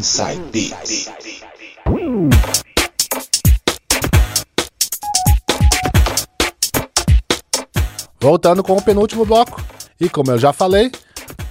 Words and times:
Inside 0.00 0.40
Beats. 0.50 1.10
Voltando 8.18 8.62
com 8.62 8.78
o 8.78 8.82
penúltimo 8.82 9.26
bloco. 9.26 9.62
E 10.00 10.08
como 10.08 10.30
eu 10.30 10.38
já 10.38 10.54
falei, 10.54 10.90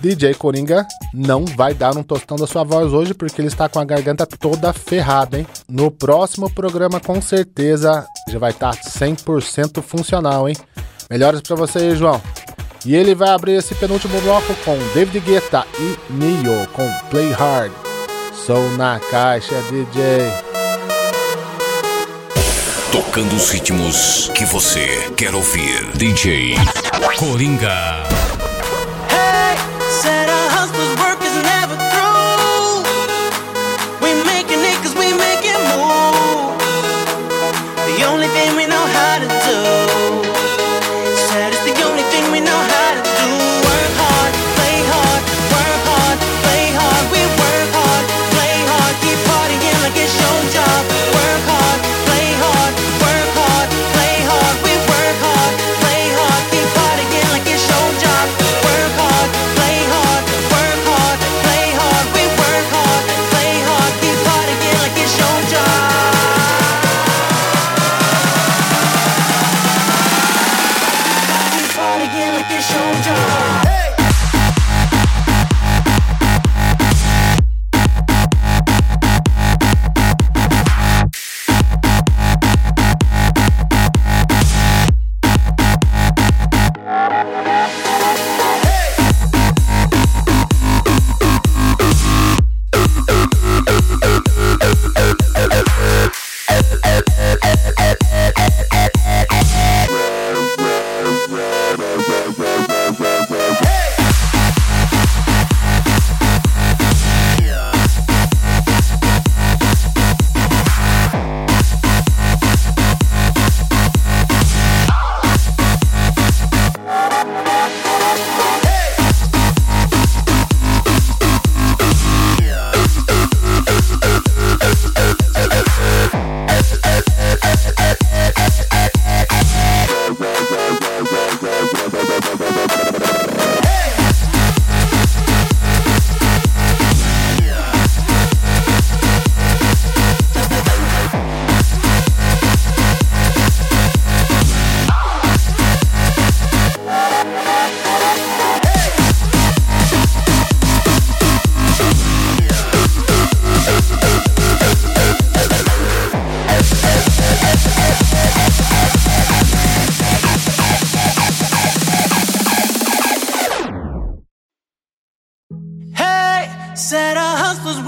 DJ 0.01 0.33
Coringa 0.33 0.87
não 1.13 1.45
vai 1.45 1.75
dar 1.75 1.95
um 1.95 2.01
tostão 2.01 2.37
da 2.37 2.47
sua 2.47 2.63
voz 2.63 2.91
hoje 2.91 3.13
porque 3.13 3.39
ele 3.39 3.49
está 3.49 3.69
com 3.69 3.77
a 3.77 3.85
garganta 3.85 4.25
toda 4.25 4.73
ferrada, 4.73 5.37
hein? 5.37 5.45
No 5.67 5.91
próximo 5.91 6.49
programa, 6.49 6.99
com 6.99 7.21
certeza, 7.21 8.03
já 8.27 8.39
vai 8.39 8.49
estar 8.49 8.71
100% 8.71 9.79
funcional, 9.83 10.49
hein? 10.49 10.55
Melhoras 11.07 11.41
para 11.41 11.55
você, 11.55 11.95
João. 11.95 12.19
E 12.83 12.95
ele 12.95 13.13
vai 13.13 13.29
abrir 13.29 13.57
esse 13.57 13.75
penúltimo 13.75 14.19
bloco 14.21 14.55
com 14.65 14.75
David 14.95 15.19
Guetta 15.19 15.67
e 15.77 16.11
Neo 16.11 16.67
com 16.73 16.89
Play 17.11 17.31
Hard. 17.31 17.88
Sou 18.45 18.69
na 18.77 18.99
caixa, 18.99 19.55
DJ. 19.69 20.31
Tocando 22.91 23.35
os 23.35 23.51
ritmos 23.51 24.31
que 24.33 24.45
você 24.45 25.11
quer 25.15 25.35
ouvir. 25.35 25.85
DJ 25.95 26.55
Coringa. 27.17 28.08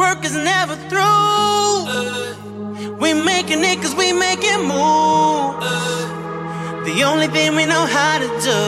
Work 0.01 0.25
is 0.25 0.35
never 0.35 0.75
through. 0.89 1.77
We 3.01 3.13
making 3.13 3.61
it 3.69 3.77
cause 3.81 3.95
we 4.01 4.07
make 4.25 4.43
it 4.53 4.61
move. 4.73 5.61
The 6.89 6.97
only 7.11 7.27
thing 7.35 7.49
we 7.55 7.65
know 7.73 7.85
how 7.97 8.15
to 8.23 8.29
do. 8.49 8.61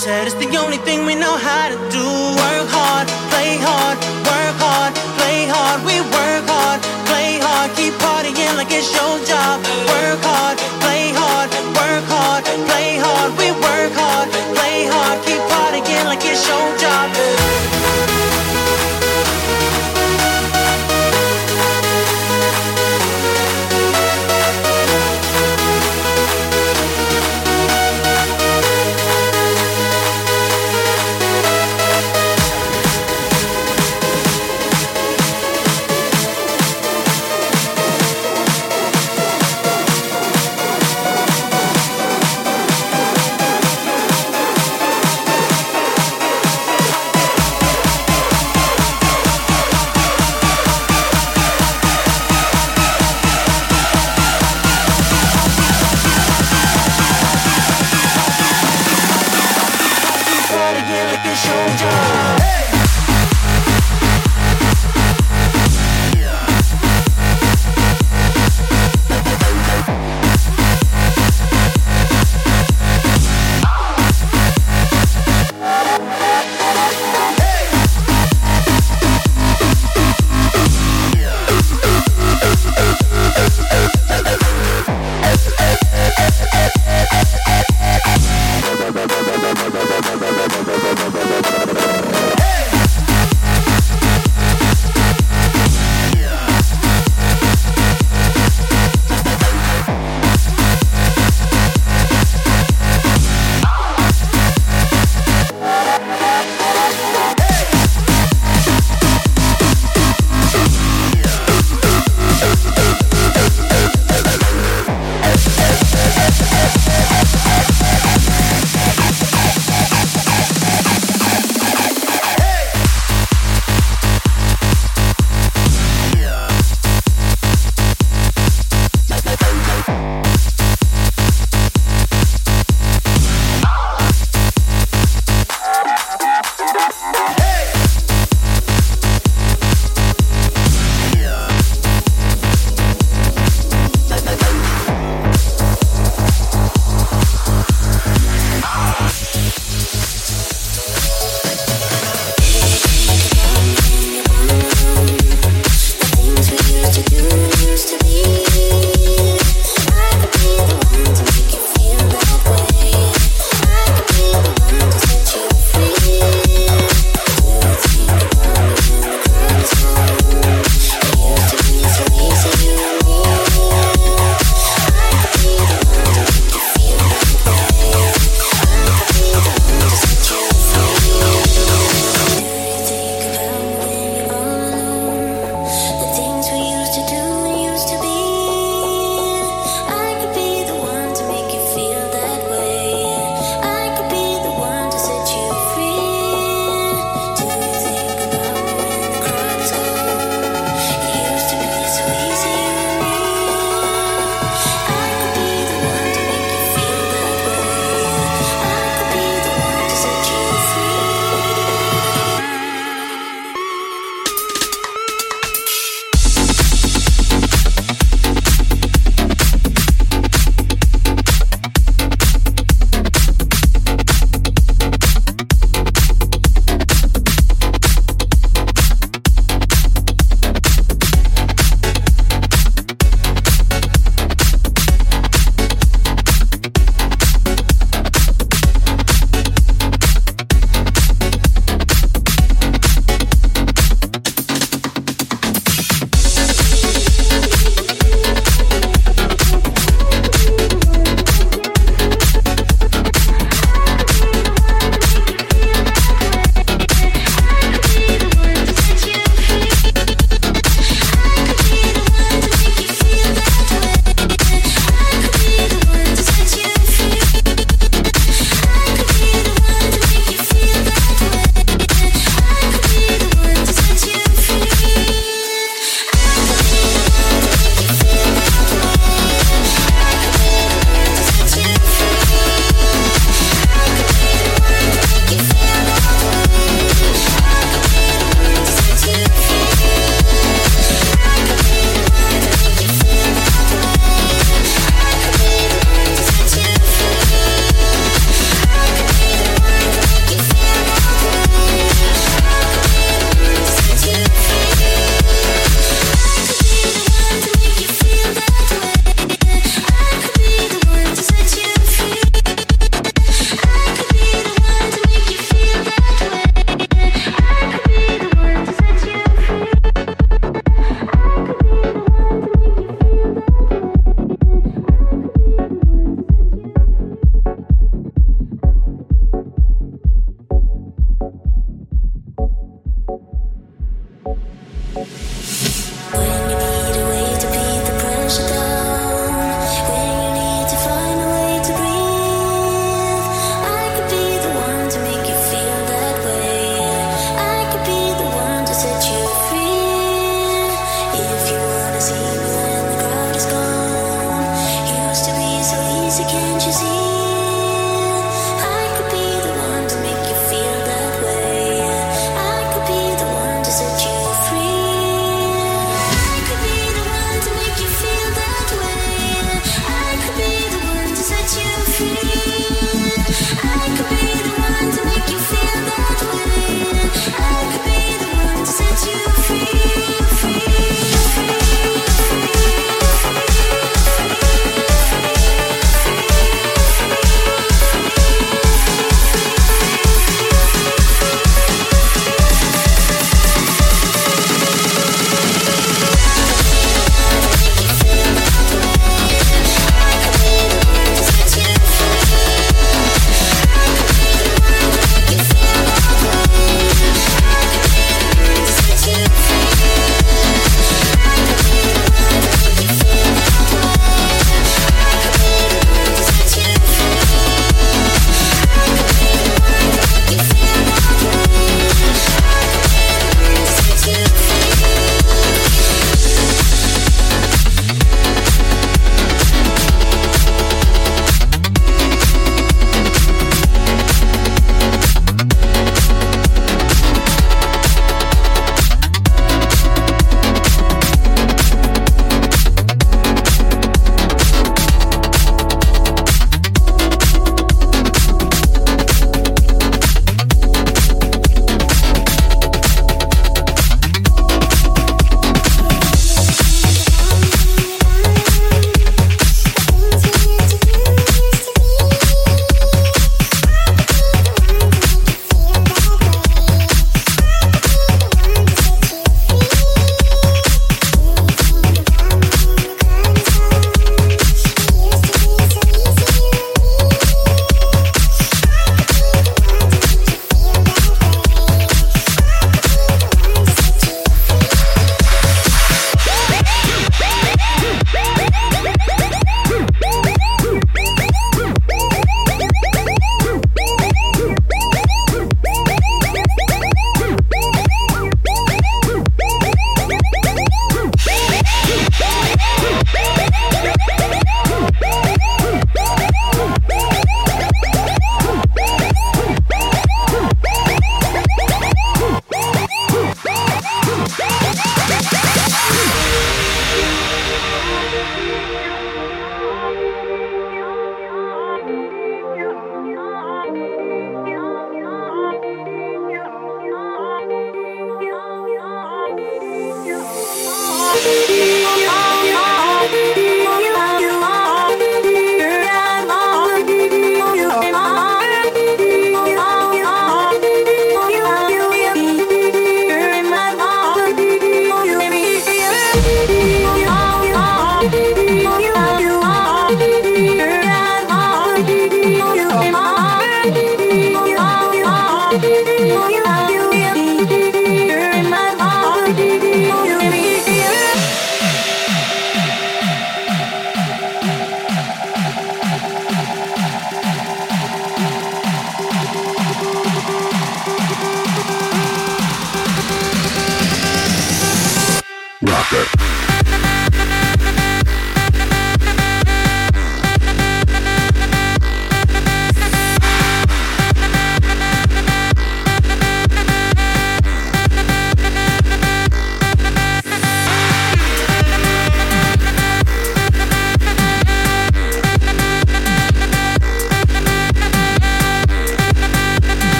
Said 0.00 0.22
it's 0.28 0.38
the 0.44 0.50
only 0.64 0.80
thing 0.86 1.04
we 1.04 1.14
know 1.14 1.36
how 1.48 1.64
to 1.72 1.78
do. 1.96 2.06
Work 2.42 2.68
hard, 2.76 3.06
play 3.32 3.52
hard, 3.68 3.96
work 4.30 4.56
hard, 4.64 4.92
play 5.18 5.38
hard. 5.54 5.78
We 5.88 5.96
work 6.16 6.44
hard, 6.54 6.80
play 7.10 7.30
hard, 7.46 7.68
keep 7.78 7.92
partying 8.04 8.56
like 8.60 8.72
it's 8.72 8.90
your 8.96 9.14
job. 9.30 9.56
Work 9.92 10.20
hard, 10.28 10.56
play 10.84 11.04
hard, 11.20 11.48
work 11.78 12.04
hard, 12.14 12.42
play 12.68 12.96
hard. 13.04 13.30
We 13.40 13.48
work 13.66 13.92
hard, 14.00 14.28
play 14.56 14.78
hard, 14.92 15.18
keep 15.26 15.42
partying 15.52 16.06
like 16.10 16.24
it's 16.24 16.48
your 16.48 16.66
job. 16.82 17.75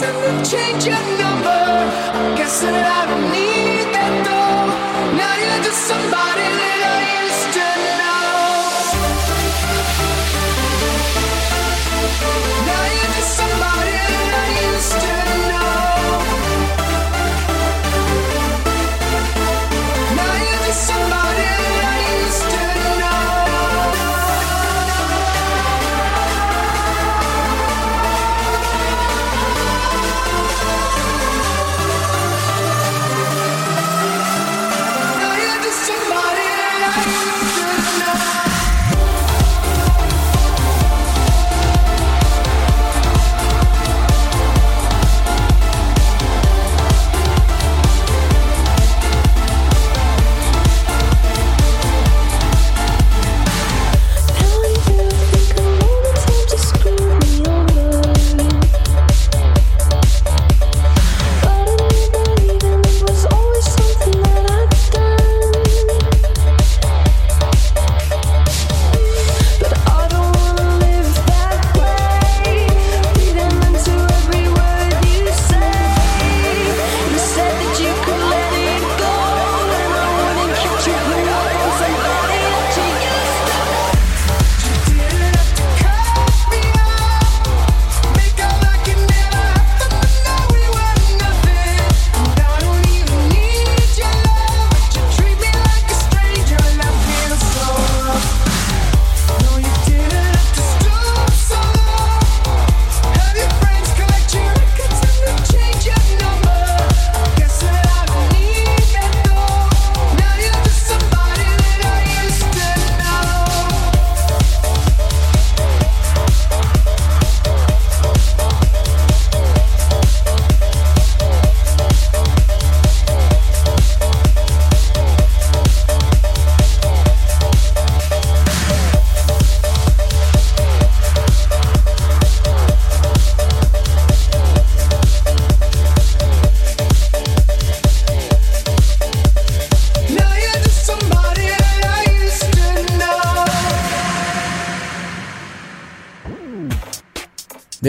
guessing 0.00 0.14
that 0.22 0.44
change 0.46 0.86
your 0.86 1.02
number. 1.18 1.60
I'm 2.16 2.34
guessing 2.34 2.72
that 2.72 3.06
I 3.06 3.10
don't 3.10 3.32
need. 3.32 3.59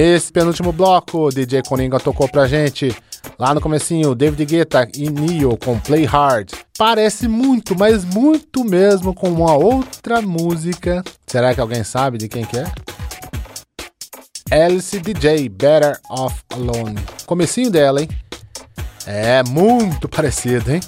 Nesse 0.03 0.31
penúltimo 0.31 0.71
bloco, 0.71 1.29
DJ 1.29 1.61
Coninga 1.61 1.99
tocou 1.99 2.27
pra 2.27 2.47
gente 2.47 2.91
lá 3.37 3.53
no 3.53 3.61
comecinho, 3.61 4.15
David 4.15 4.45
Guetta 4.45 4.87
e 4.95 5.11
Neo 5.11 5.55
com 5.55 5.79
Play 5.79 6.05
Hard. 6.05 6.53
Parece 6.75 7.27
muito, 7.27 7.77
mas 7.77 8.03
muito 8.03 8.63
mesmo 8.63 9.13
com 9.13 9.29
uma 9.29 9.53
outra 9.53 10.19
música. 10.19 11.03
Será 11.27 11.53
que 11.53 11.61
alguém 11.61 11.83
sabe 11.83 12.17
de 12.17 12.27
quem 12.27 12.43
que 12.43 12.57
é? 12.57 12.65
Alice 14.65 14.99
DJ, 14.99 15.47
Better 15.47 15.99
Off 16.09 16.41
Alone. 16.49 16.99
Comecinho 17.27 17.69
dela, 17.69 18.01
hein? 18.01 18.09
É 19.05 19.43
muito 19.43 20.09
parecido, 20.09 20.71
hein? 20.71 20.81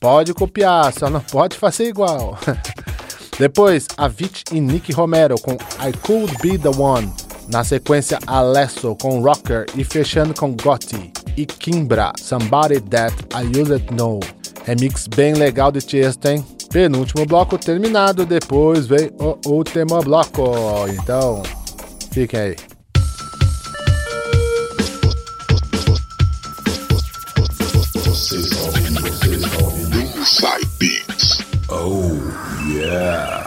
Pode 0.00 0.34
copiar, 0.34 0.92
só 0.92 1.08
não 1.08 1.20
pode 1.20 1.56
fazer 1.56 1.84
igual. 1.84 2.36
Depois, 3.38 3.86
Avicii 3.96 4.42
e 4.50 4.60
Nick 4.60 4.92
Romero 4.92 5.40
com 5.40 5.52
I 5.52 5.92
Could 6.02 6.36
Be 6.42 6.58
The 6.58 6.70
One. 6.76 7.25
Na 7.48 7.62
sequência, 7.62 8.18
Alesso 8.26 8.96
com 9.00 9.20
Rocker 9.20 9.66
e 9.76 9.84
fechando 9.84 10.34
com 10.34 10.54
Gotti 10.56 11.12
e 11.36 11.46
Kimbra, 11.46 12.12
Somebody 12.18 12.80
That 12.80 13.14
I 13.34 13.60
Used 13.60 13.90
Know. 13.92 14.20
Remix 14.64 15.06
bem 15.06 15.34
legal 15.34 15.70
de 15.70 15.80
Tiesto, 15.80 16.28
hein? 16.28 16.44
Penúltimo 16.70 17.24
bloco 17.24 17.56
terminado, 17.56 18.26
depois 18.26 18.86
vem 18.86 19.12
o 19.18 19.38
último 19.46 20.00
bloco. 20.02 20.52
Então, 20.88 21.42
fiquem 22.10 22.40
aí. 22.40 22.56
Vocês 28.04 28.48
vocês 28.48 29.36
Oh, 31.68 32.12
yeah. 32.68 33.45